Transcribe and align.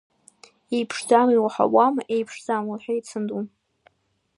Еиԥшӡам, 0.75 1.27
иуаҳауама, 1.31 2.01
еиԥшӡам,— 2.15 2.63
лҳәеит 2.77 3.05
санду. 3.09 3.41